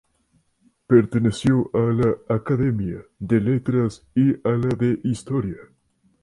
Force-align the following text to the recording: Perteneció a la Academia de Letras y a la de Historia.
Perteneció 0.87 1.69
a 1.75 1.93
la 1.93 2.17
Academia 2.35 3.05
de 3.19 3.39
Letras 3.39 4.03
y 4.15 4.31
a 4.33 4.49
la 4.53 4.69
de 4.69 4.99
Historia. 5.03 5.57